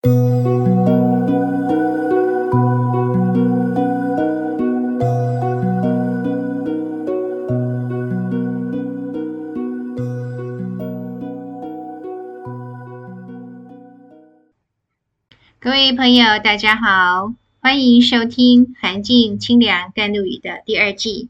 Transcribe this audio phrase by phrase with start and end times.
[0.00, 0.10] 各
[15.70, 21.28] 位朋友，大家好，欢迎收听《寒静清凉甘露语》的第二季。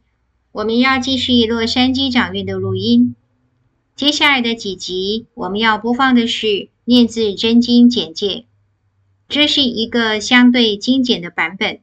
[0.52, 3.14] 我们要继续洛杉矶掌院的录音。
[3.96, 6.46] 接下来的几集，我们要播放的是
[6.84, 8.44] 《念字真经》简介。
[9.28, 11.80] 这是一个相对精简的版本，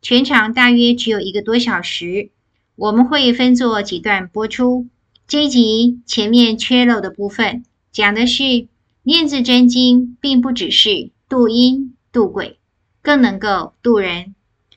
[0.00, 2.30] 全长大约只有一个多小时。
[2.76, 4.86] 我们会分作几段播出。
[5.26, 8.42] 这一集前面缺漏的部分，讲的是
[9.02, 11.10] 《念字真经》，并不只是。
[11.28, 12.58] 度阴度鬼，
[13.02, 14.34] 更能够度人。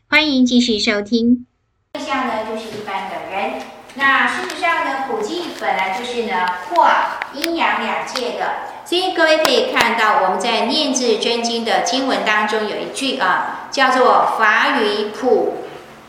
[0.10, 1.46] 欢迎继续收听。
[1.94, 3.62] 这下呢，就是一般的人。
[3.96, 8.71] 那事实上呢，普济本来就是呢，化阴阳两界的。
[8.92, 15.64] 所以各位可以看到，我们在《念字真经》的经文当中有一句啊，叫做“法语普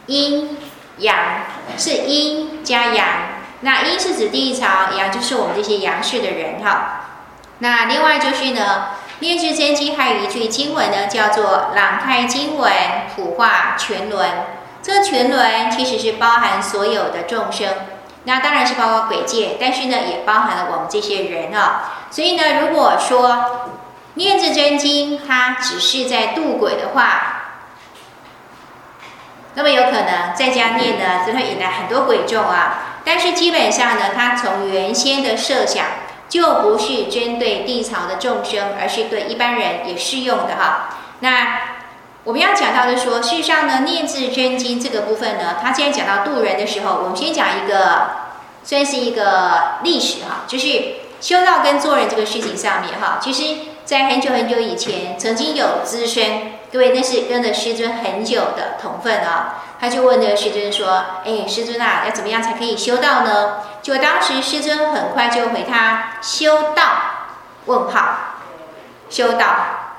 [0.06, 0.58] 阴
[0.98, 1.16] 阳”，
[1.78, 3.06] 是阴加阳。
[3.60, 7.02] 那阴是指地曹，阳就是我们这些阳世的人哈。
[7.60, 8.86] 那另外就是呢。
[9.24, 12.72] 《念字真经》还有一句经文呢，叫做“朗开经文，
[13.14, 14.28] 普化全轮”。
[14.82, 17.68] 这全轮其实是包含所有的众生，
[18.24, 22.06] 那当然是包括鬼界，但是呢，也包含了我们这些人啊。
[22.10, 23.28] 所以呢，如果说
[24.14, 27.42] 《念字真经》它只是在度鬼的话，
[29.54, 33.00] 那么有可能在家念呢，就会引来很多鬼众啊。
[33.04, 35.86] 但是基本上呢，它从原先的设想。
[36.28, 40.88] 就不是针对地藏的众生，而是对一般人也适用的哈。
[41.20, 41.71] 那
[42.24, 48.10] 我们要讲到的说，事实上呢，《念字真经》这个部分呢，它既然讲到度人的时候，我们先讲一个，
[48.62, 66.84] 算是一个历史哈，就是修道跟做人这个事情上面哈，其实在很久很久以前，曾经有资深，各位那是跟着师尊很久的同分啊，他就问那个师尊说：“哎，师尊啊，要怎么样才可以修道呢？”就当时师尊很快就回他修道？
[67.66, 68.02] 问号，
[69.10, 69.46] 修道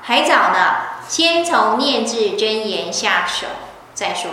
[0.00, 0.76] 还早呢，
[1.08, 3.46] 先从念字真言下手
[3.94, 4.30] 再说。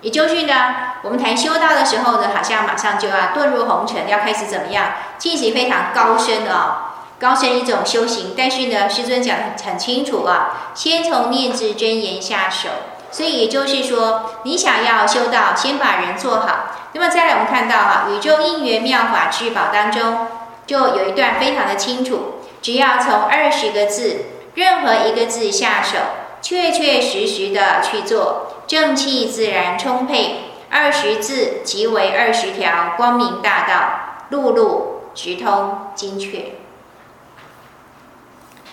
[0.00, 6.74] 也就是呢，我们谈修道的时候呢，好像马上就要遁入红尘，要开始怎么样进行非常高深的哦，
[7.20, 8.34] 高深一种修行。
[8.36, 12.68] 但是呢，师尊讲得很清楚啊，先从念字真言下手。
[13.12, 16.48] 所以也就是说，你想要修道，先把人做好。
[16.94, 20.26] 那么再来，我们看到哈，《宇宙应元妙法至宝》当中
[20.66, 24.24] 就有一段非常的清楚，只要从二十个字，
[24.54, 25.98] 任何一个字下手，
[26.40, 30.48] 确确实实的去做，正气自然充沛。
[30.70, 36.52] 二十字即为二十条光明大道，路路直通，精确。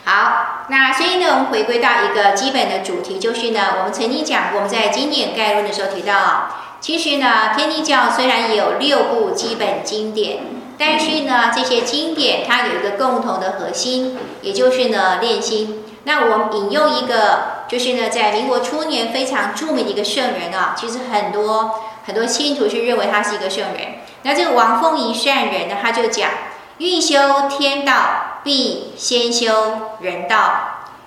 [0.06, 10.40] 好，那所以呢，我们回归到一个基本的主题，就是呢，我们曾经讲过，我们在经典概论的时候提到啊，其实呢，天地教虽然有六部基本经典，
[10.80, 15.84] 但是呢，这些经典它有一个共同的核心，也就是呢，练心。
[16.06, 24.00] 那我们引用一个，就是呢，在民国初年非常著名的一个圣人啊，其实很多很多信徒是认为他是一个圣人。
[24.24, 26.32] 那这个王凤仪善人呢，他就讲。
[26.80, 30.38] 欲修天道，必先修人道；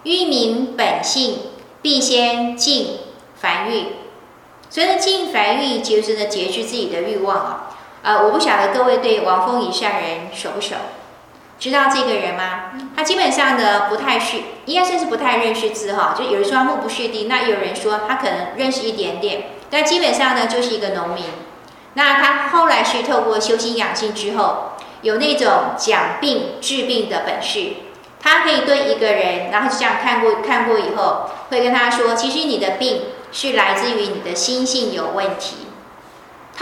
[0.02, 1.38] 欲明本性，
[1.80, 2.98] 必先净
[3.40, 3.86] 凡欲。
[4.68, 7.70] 所以呢，净凡欲就是呢，节制自己的欲望啊。
[8.02, 10.74] 呃，我不晓得各位对王凤仪善人熟不熟？
[11.58, 12.72] 知道这个人吗？
[12.96, 16.14] 他基本上呢，不太是，应该算是不太认识字哈。
[16.18, 21.24] 就有人说他目不识丁，那有人说他可能认识一点点，但基本上呢，就是一个农民。
[21.94, 24.68] 那他后来是透过修心养性之后。
[25.02, 27.72] 有那种讲病治病的本事，
[28.20, 35.56] 他可以对一个人，然后就这样看过看过以后，会跟他说，其实你的病是来自于你的心性有问题。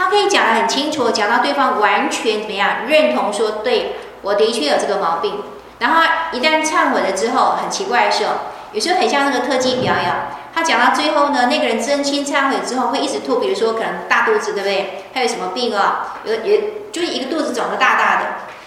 [0.01, 5.43] 他可以讲得很清楚，讲到对方完全怎么样认同说，对，我的确有这个毛病。
[5.77, 6.01] 然后
[6.31, 8.31] 一旦忏悔了之后，很奇怪的时候，
[8.71, 10.11] 有时候很像那个特技表演。
[10.55, 15.05] 他讲到最后呢，那个人真心忏悔之后会一直吐，比如说可能大肚子，对不对？
[15.13, 16.17] 他有什么病啊？
[16.23, 18.25] 有也就是一个肚子肿得大大的，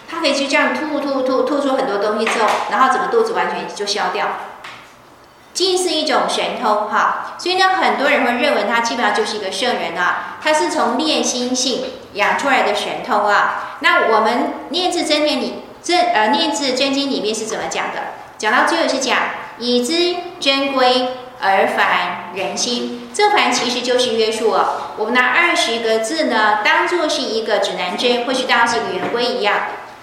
[0.09, 4.29] 他可以就这样吐吐吐吐出很多东西之后，然后整个肚子完全就消掉，
[5.55, 7.37] 既是一种神通哈。
[7.39, 13.79] 所以呢，很多人会认为他基本上就是一个圣人啊，他是从练心性养出来的神通啊。
[13.81, 18.01] 那我们念字真言里，这呃廿字真经里面是怎么讲的？
[18.37, 19.17] 讲到最后是讲
[19.59, 21.09] 以知真规。
[21.41, 24.95] 而凡人心，这凡其实就是约束哦。
[24.97, 29.55] 我们拿二十个字呢，当做是一个指南针，或是当是一个圆规一样，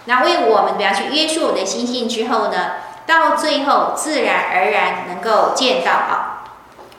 [0.05, 2.73] 那为我们怎么样去约束我们的心性之后呢，
[3.05, 6.43] 到最后自然而然能够见到啊。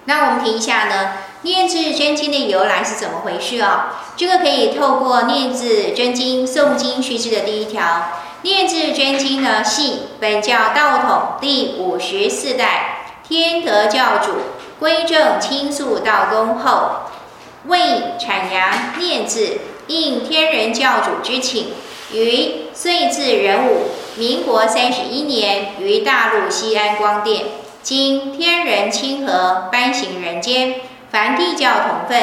[0.04, 1.12] 那我们提一下呢，
[1.42, 4.00] 念字真经的由来是怎么回事啊？
[4.16, 8.08] 这个可以透过念字真经诵经须知的第一条，
[8.42, 14.32] 念字真经呢系本教道统第五十四代天德教主
[14.80, 17.02] 归正清肃道功后，
[17.66, 17.78] 为
[18.18, 21.72] 阐扬念字，应天人教主之请，
[22.12, 23.86] 于岁至壬午，
[24.16, 27.46] 民国三十一年，于大陆西安光殿，
[27.82, 32.18] 经天人亲和颁行人间，凡地教同分，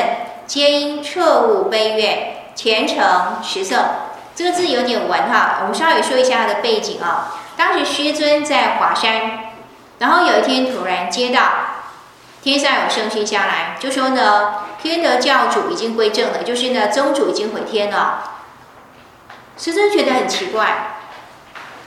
[0.45, 3.77] 皆应彻悟悲愿，虔诚持诵。
[4.35, 7.41] 这个字有点文哈，我们稍微说一下它的背景啊。
[7.57, 9.51] 当时师尊在华山，
[9.97, 11.41] 然后有一天突然接到
[12.43, 18.35] 天上有圣讯下来，就说呢，天德教主已经归正了，就是呢宗主已经回天了。
[19.57, 20.98] 师尊觉得很奇怪，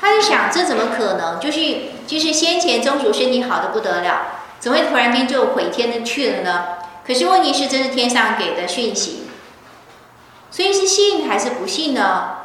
[0.03, 1.39] 他就想这怎么可能？
[1.39, 1.61] 就是
[2.09, 4.23] 就是先前宗主身体好的不得了，
[4.59, 6.65] 怎么会突然间就回天的去了呢？
[7.07, 9.29] 可是问题是这是天上给的讯息，
[10.51, 12.39] 所以是信还是不信呢？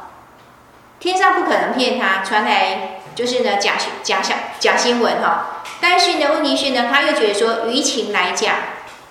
[1.00, 3.72] 天上不可能骗他，传来就是呢假
[4.04, 5.62] 假假假新闻哈。
[5.80, 8.54] 但是呢，问题是呢，他又觉得说，舆情来讲，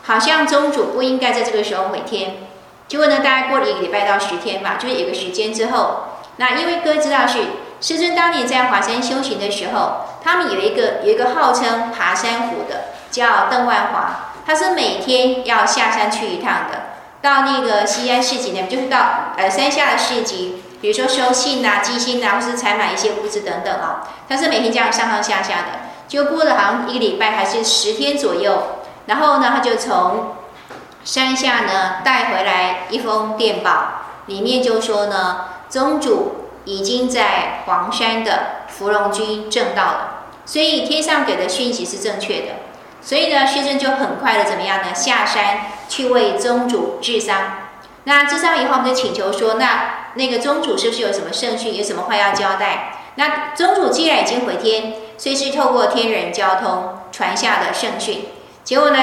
[0.03, 2.37] 好像宗主不应该在这个时候回天。
[2.87, 6.03] 结果呢，大概过了一个礼拜到十天吧，就是有个时间之后，
[6.37, 7.39] 那因为各位知道是
[7.79, 18.97] 师尊当年在华山修行的时候，他们有一个有一个号称爬山虎的，叫邓万华，他是每天要下山去一趟的，到那个西安市集呢，就是到
[19.37, 20.63] 呃山下的市集。
[20.79, 28.77] 比如说收信呐、寄信呐，或是采买一些物资等等啊，他是每天这样上上下下的，就过了好像一个礼拜还是十天左右，
[29.07, 30.35] 然后呢，他就从
[31.03, 42.47] 山下呢带回来一封电报，里面就说呢，宗主已经在黄山的伏龙居证道了，所以天上给的讯息是正确的，
[43.01, 47.37] 所以呢，师尊就很快的怎么样呢，下山去为宗主治丧，
[48.03, 49.93] 那治丧以后，我们就请求说那。
[50.17, 52.93] 那个宗主是不是有什么圣训，有什么话要交代？
[53.15, 58.25] 那宗主既然已经回天，所以是透过天人交通传下的圣训。
[58.63, 58.97] 结果呢，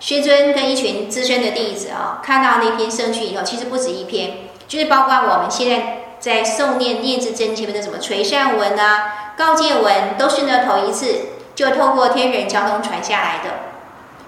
[0.00, 13.50] 师尊跟一群资深的弟子啊、哦，看到那篇圣训以后，其实不止一篇，就是包括我们现在在诵念念字真经的什么垂善文啊、告诫文，都是呢头一次就透过天人交通传下来的。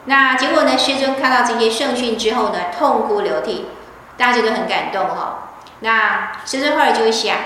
[0.07, 3.67] 那结果呢，师尊看到这些圣训之后呢，痛哭流涕，
[4.17, 5.27] 大家都很感动哈、哦。
[5.81, 7.37] 那师尊后来就会想，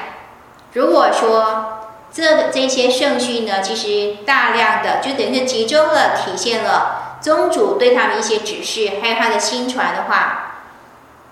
[0.73, 10.61] 如果说这这些圣训呢，其实大量的就等于集中了体现了宗主对他们一些指示，还有他的心传的话，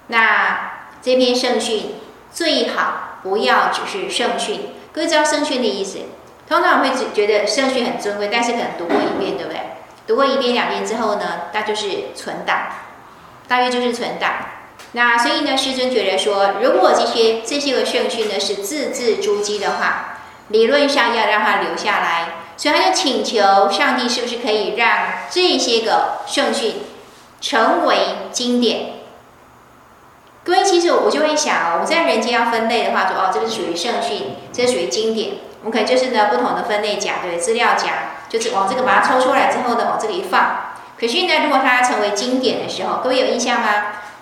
[0.09, 1.94] 那这篇圣训
[2.32, 4.61] 最好不要只是圣训。
[4.93, 5.99] 各位知道圣训的意思？
[6.49, 9.61] 通常会觉得圣训很尊贵，但是可能读过一遍，对不对？
[10.06, 12.67] 读过一遍两遍之后呢，那就是存档，
[13.49, 14.32] 大约就是存档。
[14.93, 20.19] 那所以呢，师尊觉得说，如果这些这些个圣训呢是字字珠玑的话，
[20.49, 24.99] 理论上要让它留下来，所以他就请求上帝是不是可以让
[25.31, 26.82] 这些个圣训
[27.40, 27.96] 成为
[28.31, 28.91] 经典？
[30.44, 40.72] 各位，其实我就会想哦，我们在人间要分类的话，说哦，这个是属于圣训，这是属于经典，我们可能就是呢不同的分类夹，对，资料夹，就是往这个把它抽出来之后呢，往这里一放。
[40.98, 43.68] 可是呢，如果它成为经典的时候，各位有印象吗？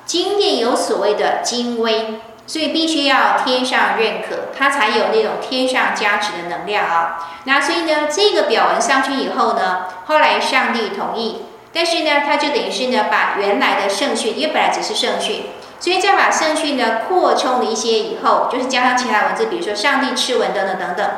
[0.04, 7.30] 经典有所谓的精微，所以必须要天上认可，它才有那种天上加持的能量啊。
[7.44, 15.44] 那所以呢，这个表文上去以后呢，后来上帝同意，但是呢，他就等于是呢，把原来的圣训，因为本来只是圣训，
[15.80, 21.10] 所以再把圣训呢扩充了一些以后，就是加上其他文字，比如说上帝敕文等等等等，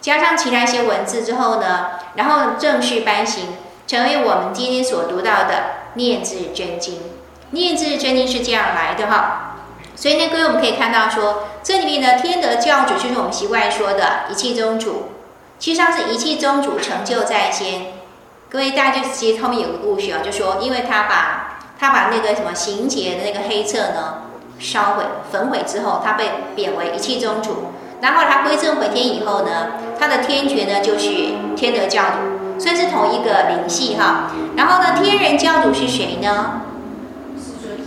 [0.00, 1.86] 加上其他一些文字之后呢，
[2.16, 3.46] 然后正式颁行，
[3.86, 7.00] 成为我们今天所读到的念字真经。
[7.52, 9.56] 念字真经是这样来的哈，
[9.96, 15.12] 所以呢，各位我们可以看到说，这里面呢，天德教主就是我们习惯说的一气宗主，
[15.58, 17.86] 其实上是一气宗主成就在先。
[18.48, 24.18] 各位大家就其实后面有个故事啊，就说因为他把他把那个什么行解的那个黑册呢
[24.58, 27.72] 烧毁焚毁之后，他被贬为一气宗主。
[28.02, 29.68] 然后他归正回天以后呢，
[29.98, 31.08] 他的天爵呢就是
[31.56, 34.30] 天德教主，算是同一个灵系哈。
[34.56, 36.60] 然后呢，天人教主是谁呢？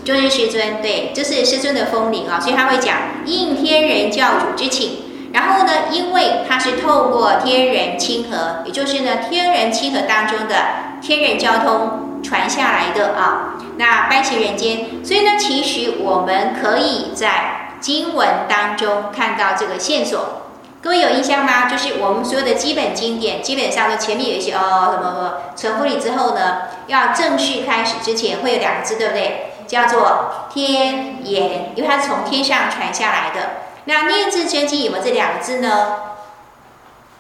[0.03, 5.03] 就是师尊，对，这、就是师尊的风铃啊，所以他会讲应天人教主之请。
[5.33, 10.55] 然后呢，因为他是透过天人亲和，也就是呢天人亲和当中的
[11.01, 15.03] 天人交通传下来的啊，那搬行人间。
[15.03, 20.39] 所以呢，其实我们可以在经文当中看到这个线索。
[20.81, 21.69] 各位有印象吗？
[21.69, 29.53] 就是我们所有的基本经典，基本上都前面有一些哦什么什么承复礼之后呢，要正式开始之前会有两个字，对不对？
[29.65, 33.51] 叫做天言，因为它是从天上传下来的。
[33.85, 35.95] 那念字真经有没有这两个字呢？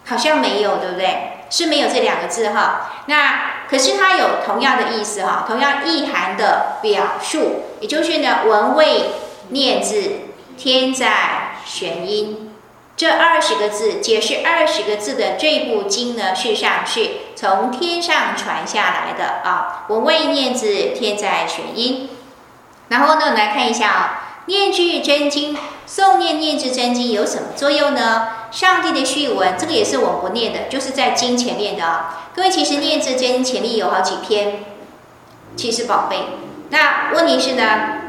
[0.05, 1.29] 好像没有，对不对？
[1.49, 2.91] 是没有这两个字哈。
[3.05, 9.05] 那可是它有同样的意思哈，同样意涵的表述，也就是呢，文谓
[9.49, 10.11] 念字，
[10.55, 12.51] 天在玄音。
[12.95, 19.85] 这二十个字解释二十个字的这部经呢，事实上是从天上传下来的啊。
[19.87, 22.11] 文谓念字，天在玄音。
[22.89, 25.57] 然后呢，我们来看一下啊，念句真经，
[25.89, 28.27] 诵念念字真经有什么作用呢？
[28.53, 32.29] 上帝的序文，这个也是我们不念的，就是在经前面的啊。
[32.35, 34.63] 各位，其实念字真前面有好几篇，
[35.55, 36.19] 其实宝贝。
[36.69, 37.63] 那问题是呢，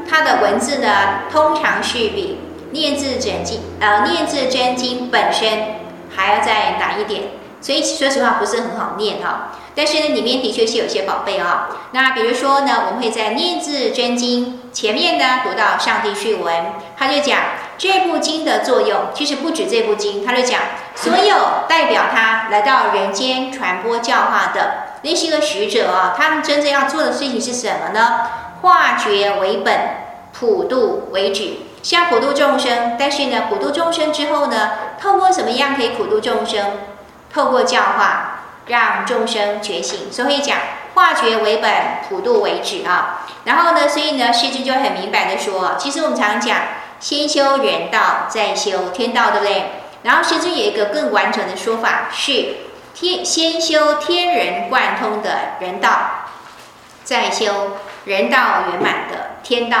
[0.07, 2.37] 它的文字呢，通常是比。
[2.71, 5.77] 念字真经，呃，念字真经本身
[6.13, 7.21] 还要再难一点，
[7.61, 9.51] 所以说实话不是很好念哈。
[9.73, 11.69] 但是呢，里面的确是有些宝贝啊。
[11.91, 16.65] 那比如说呢，我们会在念字真经前面呢读到上帝序文，
[16.97, 17.39] 他就讲
[17.77, 20.61] 这部经的作用，其实不止这部经，他就讲
[20.95, 21.35] 所有
[21.67, 28.21] 代表他来到人间传播教化的那些个使者啊，他们真正要做的事情是什么呢？
[28.61, 29.73] 化觉为本，
[30.33, 31.57] 普度为止。
[31.83, 36.71] 像普度众生，但是呢，普度众生之后呢，透过什么样可以普度众生？
[37.31, 40.11] 透过教化，让众生觉醒。
[40.11, 40.57] 所以讲
[40.95, 41.71] 化觉为本，
[42.09, 43.27] 普度为止啊。
[43.43, 46.57] 然后呢，所以呢，师尊就很明白的说，其实我们常讲，
[46.99, 49.65] 先修人道，再修天道，对不对？
[50.03, 52.57] 然后师尊有一个更完整的说法，是
[52.93, 55.89] 天先修天人贯通的人道，
[57.03, 58.37] 再修人道
[58.71, 59.77] 圆满的天道。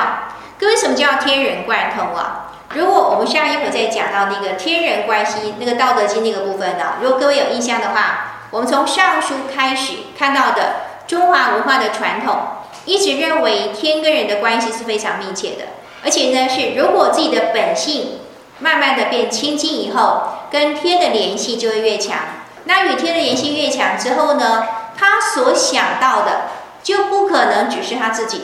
[0.59, 2.53] 各位，什么叫天人贯通啊？
[2.73, 10.75] 如果我们下一回再讲到那个天人关系，那个《道德经》那个部分的，如果各位有印象的话，我们从上书开始看到的
[11.07, 12.37] 中华文化的传统，
[12.85, 15.65] 一直认为天跟人的关系是非常密切的，
[16.05, 18.19] 而且呢，是如果自己的本性
[18.59, 20.21] 慢慢的变清净以后，
[20.51, 22.19] 跟天的联系就会越强。
[22.65, 26.43] 那与天的联系越强之后呢，他所想到的
[26.83, 28.43] 就不可能只是他自己。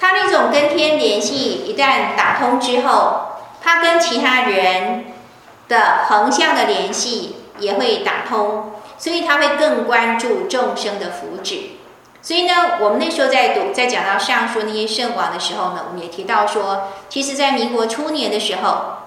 [0.00, 3.28] 他那种跟天联系，一旦打通之后，
[3.62, 5.06] 他跟其他人
[5.68, 11.77] 的横向的联系也会打通，所以他会更关注众生的福祉。
[12.28, 18.98] 所以呢，我们那时候在读，在讲到上述那些圣王的时候呢，我们也提到说，其实，在民国初年的时候，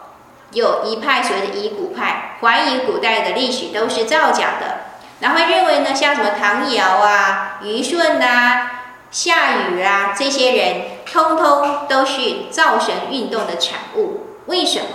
[0.54, 4.78] 有一派所谓的疑古派，怀疑古代的历史都是造假的，
[5.20, 8.72] 然后认为呢，像什么唐尧啊、虞舜呐。
[9.12, 14.26] 夏禹啊，这些人通通都是造神运动的产物。
[14.48, 14.88] 为什么？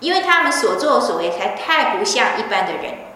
[0.00, 3.09] 因为他们所作所为才太不像一般的人。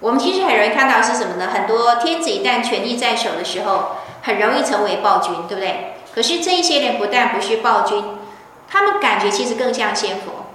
[0.00, 1.50] 我们其实很容易看到是什么呢？
[1.52, 5.94] 很多天子一旦权力在手的时候，很容易成为暴君，对不对？
[6.14, 8.04] 可是这一些人不但不是暴君，
[8.70, 10.46] 他们感觉其实更像仙佛，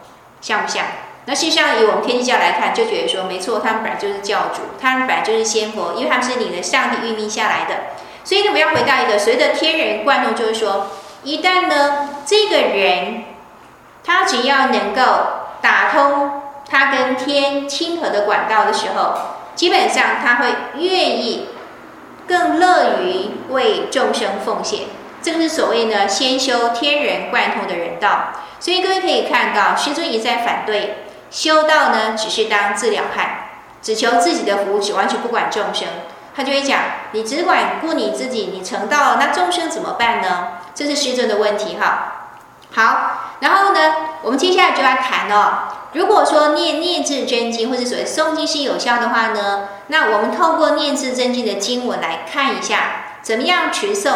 [0.41, 0.85] 像不像？
[1.25, 7.75] 那事实上以我们天地教来看，就觉得说没错，他们本来就是教主，他们本来就是仙佛，因为他们是你的上帝諭命下来的。
[8.23, 10.87] 所以呢，我们要回到一个随着天人贯通，就是说，
[11.23, 13.23] 一旦呢，这个人
[14.03, 15.01] 他只要能够
[15.61, 19.13] 打通他跟天亲和的管道的时候，
[19.55, 21.49] 基本上他会愿意
[22.27, 24.85] 更乐于为众生奉献。
[25.21, 28.33] 这个是所谓呢，先修天人贯通的人道。
[28.59, 33.49] 所以各位可以看到，师尊一再反对修道呢，只是当自了汉，
[33.81, 35.87] 只求自己的福祉，完全不管众生。
[36.35, 36.79] 他就会讲，
[37.11, 40.59] 你只管顾你自己，你成道了，那众生怎么办呢？
[40.73, 42.29] 这是师尊的问题哈。
[42.73, 45.80] 好，然后呢，我们接下来就要谈哦。
[45.93, 54.13] 如果说念念字真经或者所谓诵经是有效的话呢，那我们透过念字真经的经文来看一下，怎么样持诵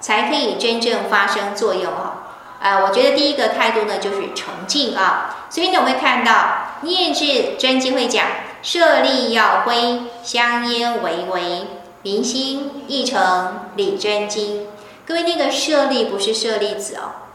[0.00, 2.22] 才可以真正发生作用哈。
[2.60, 5.46] 呃，我觉得第一个态度呢就是诚敬啊。
[5.50, 7.24] 所以呢，我们会看到念字
[7.58, 8.24] 真经会讲。
[8.62, 11.66] 舍利要灰，香烟微微，
[12.02, 14.66] 明心意诚礼真经。
[15.06, 17.28] 各位，那个舍利不是舍利子哦。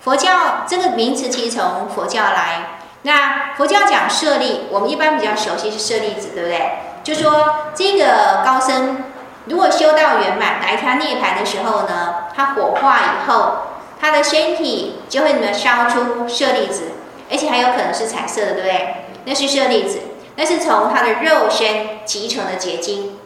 [0.00, 2.73] 佛教这个名词其实从佛教来。
[3.04, 6.72] 那佛教讲舍利，我们一般比较熟悉是舍利子，对不对？
[7.02, 9.04] 就说这个高僧
[9.46, 13.58] 如果修道圆满，来他涅槃的时候呢，他火化以后，
[14.00, 16.92] 他的身体就会呢烧出舍利子，
[17.30, 18.94] 而且还有可能是彩色的，对不对？
[19.26, 20.00] 那是舍利子。
[20.36, 23.20] 那是从他的肉身集成的结晶，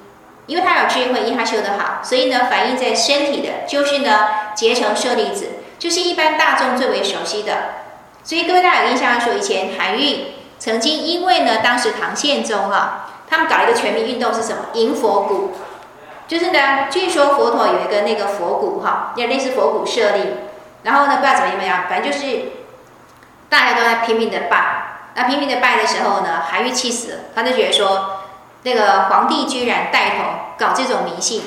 [0.45, 5.47] 因为他有智慧，因为他修得好，所以呢，反映在身体的，就是呢，结成舍利子，
[5.79, 7.53] 就是一般大众最为熟悉的。
[8.29, 14.67] 所以各位大家有印象说，以前韩愈曾经因为呢，当时唐宪宗啊，他们搞一个全民运动是什么？
[14.75, 15.53] 迎佛骨，
[16.27, 20.35] 就是呢，据说佛陀有一个那个佛骨哈，也类似佛骨舍利，
[20.83, 22.53] 然后呢，不知道怎么样，反正就是
[23.49, 28.19] 大家都在拼命的拜，那拼命的拜的时候呢，韩愈气死了，他就觉得说，
[28.63, 30.25] 那个皇帝居然带头
[30.59, 31.45] 搞这种迷信。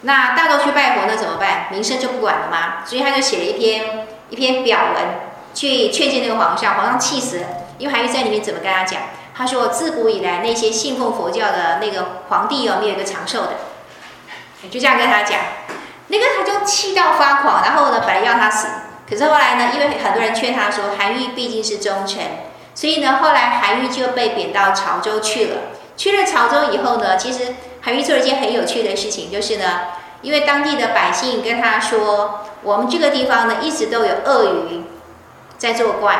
[0.00, 1.66] 那大都去拜佛，那怎么办？
[1.70, 2.82] 名声就不管了吗？
[2.84, 5.04] 所以他就写了一篇一篇表文，
[5.54, 6.74] 去劝谏那个皇上。
[6.74, 7.40] 皇上气死，
[7.78, 9.00] 因为韩愈在里面怎么跟他讲？
[9.34, 13.52] 他说：自古以来，那些信奉佛教的那个皇帝哦，没有一个长寿的。
[14.70, 15.40] 就这样跟他讲，
[16.08, 17.62] 那个他就气到发狂。
[17.62, 18.66] 然后呢，本来要他死，
[19.08, 22.22] 可是后来呢，因为很多人劝他说，韩愈毕竟是忠臣，
[22.74, 25.56] 所以呢，后来韩愈就被贬到潮州去了。
[25.96, 27.54] 去了潮州以后呢，其实。
[27.82, 29.64] 韩愈做了一件很有趣的事情，就是呢，
[30.20, 34.82] 因为当地的百姓跟他说，我们这个地方呢一直都有鳄鱼
[35.60, 36.16] 在作怪，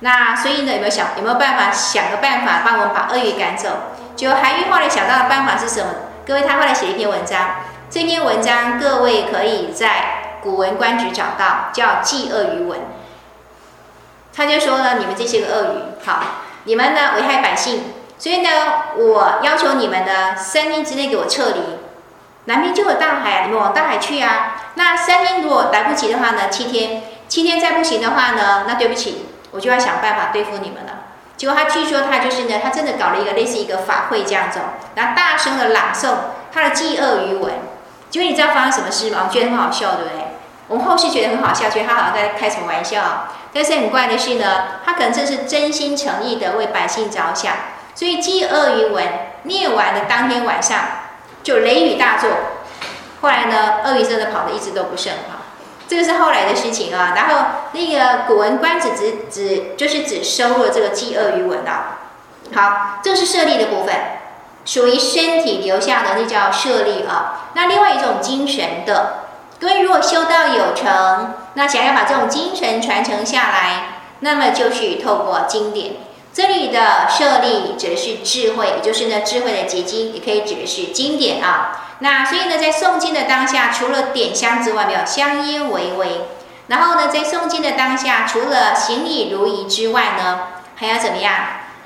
[0.00, 3.68] 那所以呢有没有想有没有办法想个办法帮我们把鳄鱼赶走？
[4.16, 5.92] 就韩愈后来想到的办法是什么？
[6.26, 7.56] 各位他后来写一篇文章，
[7.90, 12.78] 这篇文章各位可以在《古文观止》找到，叫《祭鳄鱼文》。
[14.34, 16.22] 他就说呢，你们这些个鳄鱼，好，
[16.64, 17.92] 你们呢危害百姓。
[18.18, 18.48] 所以呢，
[18.96, 21.60] 我要求你们呢，三天之内给我撤离。
[22.46, 24.54] 南边就有大海啊，你们往大海去啊。
[24.74, 31.04] 那三天如果来不及的话呢，七天，七天再不行的话呢，那对不起，我就要想办法对付你们了。
[31.36, 34.60] 结果他据说他就是呢，他真的搞了一个类似一个法会这样子，
[34.94, 36.08] 然后大声的朗诵
[36.52, 37.52] 他的祭鳄鱼文。
[38.08, 39.26] 结果你知道发生什么事吗？
[39.28, 40.26] 我觉得很好笑，对不对？
[40.68, 43.28] 我们后续觉得很好笑，觉得他好像在开什么玩笑。
[43.52, 47.52] 但是很怪的是呢，他可能这是真心诚意的为百姓着想。
[47.94, 49.04] 所以祭鳄鱼文
[49.42, 50.78] 念完的当天晚上，
[51.42, 52.30] 就雷雨大作。
[53.20, 55.35] 后来呢，鳄鱼真的跑得一直都不剩哈。
[55.88, 57.12] 这个是后来的事情啊。
[57.16, 61.98] 然后那个《古文观止》只只就是只收录了这个祭鳄鱼文啊。
[62.54, 63.94] 好，这是舍利的部分，
[64.64, 67.50] 属于身体留下的那叫舍利啊。
[67.54, 69.24] 那另外一种精神的，
[69.58, 75.94] 各位如果修道有成，那想要把这种精神传承下来，那么就是透过经典。
[76.32, 81.85] 这里的舍利指的是智慧，也就是呢智慧的结晶，也可以指的是经典啊。
[82.00, 86.26] 那所以呢，在诵经的当下，除了点香之外，没有香烟微微。
[86.68, 90.40] 然后呢，在诵经的当下，除了行礼如仪之外呢，
[90.74, 91.34] 还要怎么样？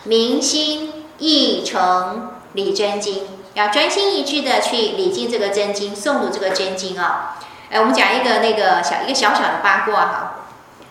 [0.05, 7.37] 明心意诚礼真经，要专心一致的去礼敬这个真经，诵读这个真经啊。
[7.71, 10.37] 哎，我们讲一个那个小一个小小的八卦哈。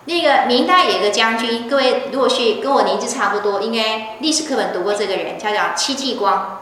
[0.06, 6.60] 那个明代有一个将军，各位如果是跟我年纪差不多，应该历史课本读过这个人，他叫戚继光，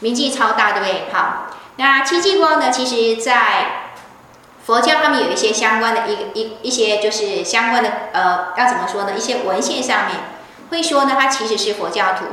[0.00, 1.04] 名气超大，对不对？
[1.12, 3.90] 好，那戚继光呢，其实在
[4.64, 9.12] 佛教他们有一些相关的一个一一些就是相关的呃，要怎么说呢？
[9.16, 10.16] 一些文献上面
[10.70, 12.26] 会说呢，他其实是佛教徒，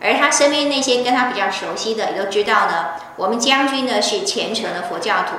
[0.00, 5.36] 而他身边那些跟他比较熟悉的也都知道呢，我们将军呢是虔诚的佛教徒，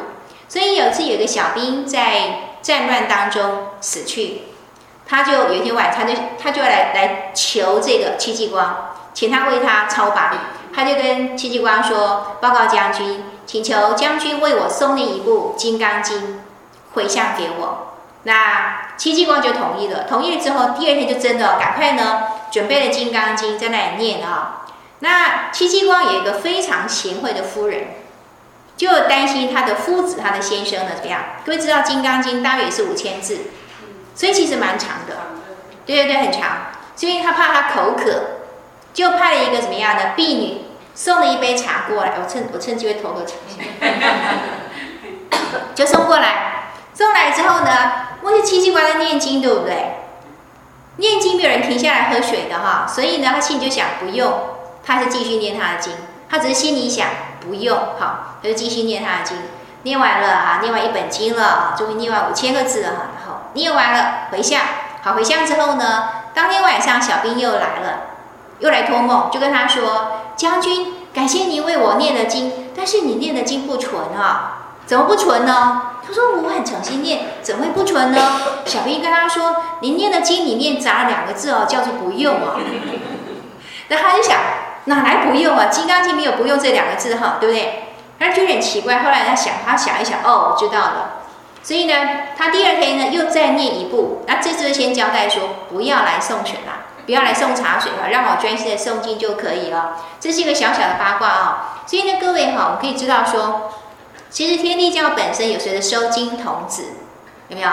[0.47, 4.43] 所以有一次有一个小兵在战乱当中死去。
[5.07, 10.33] 他就有一天晚上，他就他就来来求这个戚继光，请他为他超拔。
[10.73, 16.17] 他就跟戚继光说：“报告将军，请求将军为我诵念一部《金刚经》，
[16.93, 17.87] 回向给我。”
[18.23, 20.03] 那戚继光就同意了。
[20.03, 24.65] 同意了之后，第二天就真的赶快呢，准备了《金刚经》在那里念啊。
[24.99, 27.87] 那戚继光有一个非常贤惠的夫人，
[28.77, 31.21] 就担心他的夫子、他的先生呢怎么样？
[31.43, 33.39] 各位知道《金刚经》大约也是五千字。
[34.13, 35.15] 所以其实蛮长的，
[35.85, 36.67] 对对对，很长。
[36.95, 38.21] 所以他怕他口渴，
[38.93, 40.60] 就派了一个怎么样的婢女
[40.93, 42.13] 送了一杯茶过来。
[42.21, 43.35] 我趁我趁机会偷喝茶，
[45.75, 46.71] 就送过来。
[46.93, 49.95] 送来之后呢，我是戚继光在念经，对不对？
[50.97, 54.31] 念经没有人停下来喝水的哈，所以呢，他心里就想不用，
[54.85, 55.93] 他是继续念他的经。
[56.29, 57.07] 他只是心里想
[57.39, 59.37] 不用，好，他就继续念他的经。
[59.83, 62.95] 念完了啊，念完一本经了，终于念完五千个字了哈。
[63.17, 64.61] 然后念完了回向，
[65.01, 68.01] 好，回向之后呢，当天晚上小兵又来了，
[68.61, 82.55] 又来托梦，就跟他说：“将军，感谢您为我念的经，但是你念的经不纯啊，怎么不纯呢？”他说：“我很诚心念，怎么会不纯呢？”小兵跟他说：“您念的经里面杂了两个字哦，叫做不用啊。”
[83.89, 84.37] 那他就想，
[84.85, 85.65] 哪来不用啊？
[85.69, 87.83] 《金刚经》没有不用这两个字哈，对不对？
[88.19, 91.21] 他觉得很奇怪，后来他想，他想一想，哦，我知道了。
[91.63, 91.93] 所以呢，
[92.37, 94.23] 他第二天呢又再念一部。
[94.27, 96.80] 那这次先交代说，不要来送水啦，
[97.11, 99.97] 不要来送茶水了，让我专心的诵经就可以了。
[100.17, 101.83] 这是一个小小的八卦啊。
[101.85, 103.69] 所以呢，各位哈，我们可以知道说，
[104.29, 106.85] 其实天地教本身有谁的收金童子，
[107.49, 107.69] 有没有？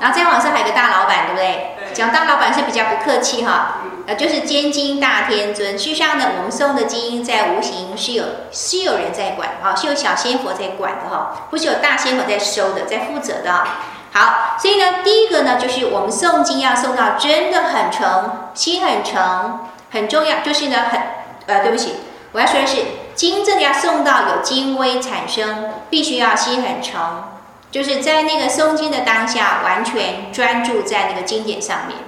[0.00, 1.76] 然后再往上还有个大老板，对不对？
[1.92, 5.78] 讲大老板是比较不客气哈，呃，就是监金大天尊。
[5.78, 13.64] 实际上呢，我们诵的经在无形是有是有人在管哈，是有小仙佛在管的哈，不是有大仙佛在收的，在负责的。
[14.12, 20.40] 好，所以呢，第一个呢，就是我们诵经要诵到真的很诚，心很诚，很重要。
[20.40, 21.00] 就是呢，很
[21.46, 21.96] 呃，对不起，
[22.32, 22.82] 我要说的是，
[23.14, 27.24] 经真的要诵到有精微产生，必须要心很诚，
[27.70, 31.98] 就是在那个诵经的当下，完全专注在那个经典上面。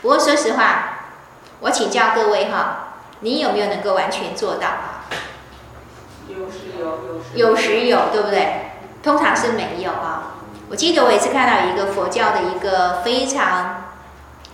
[0.00, 0.98] 不过说实话，
[1.60, 4.68] 我请教各位哈，你有没有能够完全做到？
[6.26, 6.86] 有时有，
[7.34, 8.70] 有时有时有，对不对？
[9.02, 10.33] 通常是没有啊。
[10.74, 13.84] 我记得我也是看到一个佛教的一个非常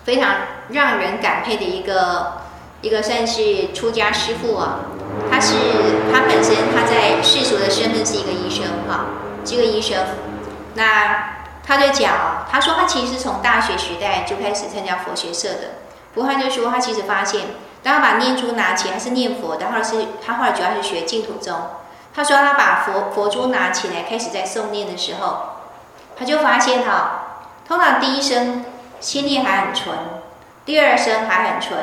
[0.04, 0.34] 非常
[0.68, 2.42] 让人感佩的一个
[2.82, 4.80] 一个算是出家师父啊，
[5.30, 5.54] 他是
[6.12, 9.06] 他本身他在世俗的身份是一个医生哈，
[9.46, 9.96] 是个医生。
[10.74, 15.78] 那他就讲，他说他其实从大学时代就开始参加佛学社的，
[16.12, 17.46] 不过他就说他其实发现，
[17.82, 21.58] 当他把念珠拿起来是念佛的，或者是他后来主要是学净土宗，
[22.14, 25.59] 他说他把佛佛珠拿起来开始在诵念的时候。
[26.20, 28.62] 他就发现哈，通常第一声
[29.00, 29.96] 心念还很纯，
[30.66, 31.78] 第二声还很纯，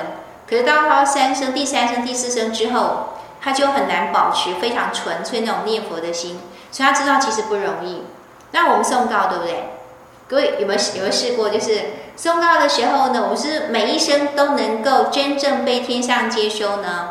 [0.48, 6.40] 可是到他三声、第三声、第四声之后，他就很难保持非常纯粹那种念佛的心，
[6.72, 8.04] 所以他知道其实不容易。
[8.52, 9.74] 那我们诵告对不对？
[10.30, 11.50] 各位有没有有没有试过？
[11.50, 11.82] 就是
[12.16, 17.10] 诵告的时候呢，我们是每一声都能够真正被天上接收呢？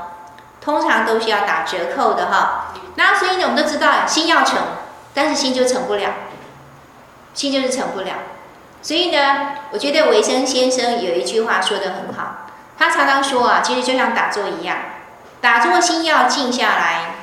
[0.61, 2.73] 通常都是要打折扣的哈。
[2.95, 4.59] 那所以呢，我们都知道心要诚，
[5.13, 6.11] 但是心就诚不了。
[7.37, 8.15] 心就是成不了，
[8.81, 12.47] 所以呢，我觉得维生先生有一句话说得很好，
[12.79, 14.79] 他常常说啊，其实就像打坐一样，
[15.43, 17.15] 打坐心要静下来，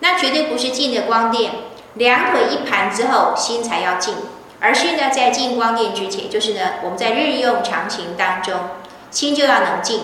[0.00, 1.52] 那绝对不是静的光殿，
[1.94, 4.14] 两腿一盘之后心才要静，
[4.60, 8.54] 而是呢，在静光殿之前，就是呢，我们在日用常行当中，
[9.10, 10.02] 心就要能静，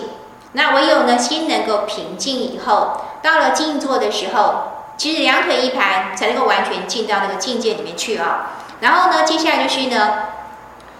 [0.53, 4.63] 那唯有呢，心能够平静以后，到了静坐的时候，
[4.97, 8.55] 其实两腿一盘才能够完全进到那个境界里面去啊。
[8.81, 10.13] 然后呢，接下来就是呢，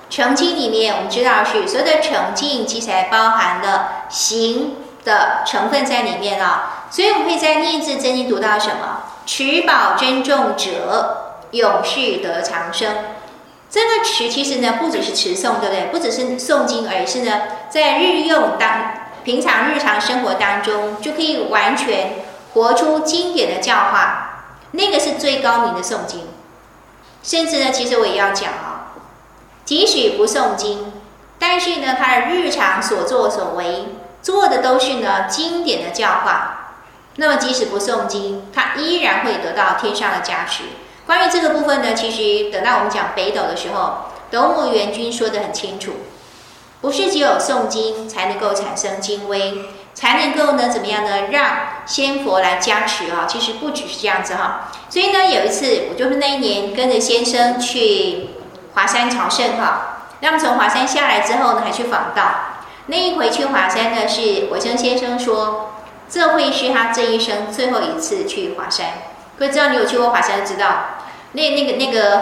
[0.09, 6.85] 诚经里面我们知道是所有的诚经，其实还包含了行的成分在里面啊。
[6.91, 9.03] 所以我们可以在念字真经读到什么？
[9.25, 12.95] 持宝珍重者，永续得长生。
[13.69, 15.85] 这个持其实呢，不只是持诵，对不对？
[15.91, 22.13] 不只是诵经，而是呢，在日用当平常日常生活当中，就可以完全
[22.55, 24.25] 活出经典的教化。
[24.71, 26.28] 那个是最高明的诵经。
[27.21, 28.93] 甚至呢，其实我也要讲啊，
[29.65, 30.93] 即使不诵经，
[31.37, 33.85] 但是呢，他的日常所作所为
[34.21, 36.55] 做的都是呢经典的教化。
[37.15, 40.63] 那么即使不诵经，他依然会得到天上的加持。
[41.05, 45.93] 关于这个部分呢，其实等到我们讲北斗的时候，斗母元君说得很清楚，
[46.79, 49.65] 不是只有诵经才能够产生精微。
[49.99, 51.27] 才能够呢，怎么样呢？
[51.29, 51.45] 让
[51.85, 53.25] 仙佛来加持啊！
[53.27, 54.71] 其实不只是这样子哈。
[54.89, 58.29] 所以呢，有一次我就是那一年跟着先生去
[58.75, 60.05] 华山朝圣哈。
[60.21, 62.23] 那么从华山下来之后呢，还去访道。
[62.85, 65.71] 那一回去华山呢，是我生先生说，
[66.09, 68.85] 这会是他这一生最后一次去华山。
[69.37, 70.67] 各位知道你有去过华山，知道
[71.33, 72.21] 那那个那个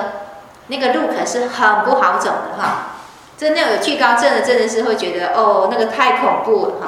[0.66, 2.96] 那个路可是很不好走的哈。
[3.38, 6.88] 真的有惧高症的，真的是会觉得哦，那个太恐怖了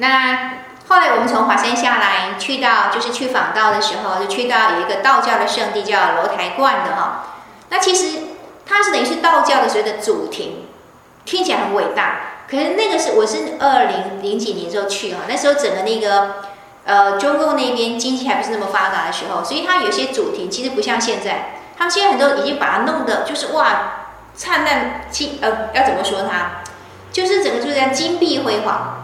[0.00, 7.36] 那后来我们从华山下来，去到就是去访道的时候，就去到有一个道教的圣地叫楼台观的哈。
[7.68, 8.18] 那其实
[8.66, 10.64] 它是等于是道教的所谓的祖庭，
[11.24, 12.14] 听起来很伟大。
[12.50, 16.36] 可是那个是我是二零零几年时候去哈，那时候整个那个
[16.84, 26.62] 呃中共那边经济还不是那么发达的时候，所以它有些祖庭其实不像现在，他们现在很多已经把它弄得就是哇灿烂金呃要怎么说它，
[27.12, 28.96] 就是整个就是在金碧辉煌。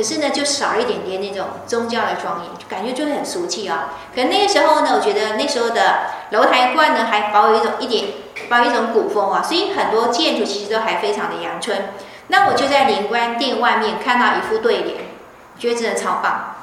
[0.00, 3.92] 可是呢，就少一点点那种宗教的庄严，感觉就很俗气啊。
[4.14, 8.06] 可那个时候呢，我觉得那时候的楼台观呢，还保有一种一点，
[8.48, 11.90] 保有一种古风啊，所以很多建筑其实都还非常的阳春。
[12.28, 14.96] 那我就在灵官殿外面看到一副对联，
[15.58, 16.54] 觉得真的超棒。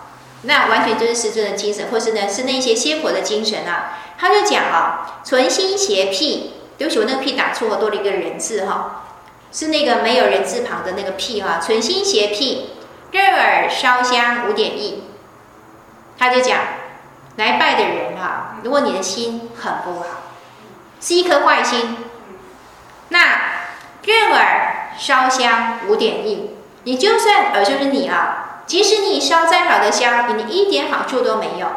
[0.41, 3.99] 那完全就是师尊的精神，或是呢是那些仙佛的精神啊。
[4.17, 9.03] 他就讲啊，存心邪僻，对不起，我那个僻打错，多了一个人字哈，
[9.51, 12.71] 是那个没有人字旁的那个僻哈，存心邪僻。
[13.11, 15.03] 任尔烧香五点意，
[16.17, 16.59] 他就讲，
[17.37, 20.05] 来拜的人哈，如果你的心很不好，
[20.99, 21.97] 是一颗坏心，
[23.09, 23.19] 那
[24.03, 31.67] 任尔烧香五点意，你就算呃就是你啊，即使你烧再好的香，你一点好处都没有，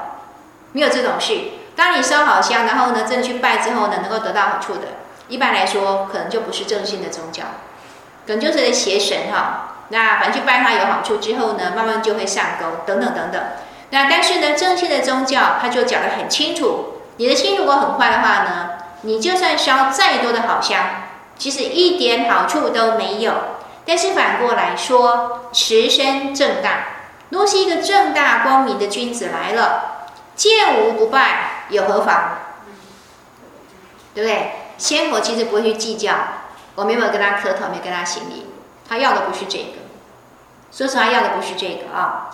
[0.73, 1.39] 没有这种事。
[1.77, 4.89] 当你烧好香，然后呢，真的去拜之后呢，能够得到好处的。
[5.29, 7.45] 一般来说可能就不是正信的宗教，
[8.27, 9.67] 可能就是邪神哈。
[9.91, 13.43] 那反正去拜他有好处之后呢，慢慢就会上钩等等等等。
[13.91, 18.71] 那但是呢，正信的宗教他就讲得很清楚，你的心如果很坏的话呢，
[19.03, 20.79] 你就算烧再多的好香，
[21.37, 23.33] 其实一点好处都没有。
[23.85, 26.85] 但是反过来说，持身正大，
[27.31, 32.39] 若是一个正大光明的君子来了，见无不拜，有何妨？
[34.15, 34.53] 对不对？
[34.79, 36.15] 仙佛其实不会去计较，
[36.77, 38.47] 我有没有跟他磕头，没跟他行礼，
[38.89, 39.80] 他要的不是这个。
[40.71, 42.31] 说实话，要的不是这个啊。